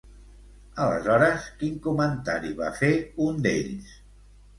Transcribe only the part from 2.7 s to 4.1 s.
fer un d'ells?